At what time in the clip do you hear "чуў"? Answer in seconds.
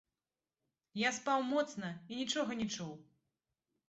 2.77-2.89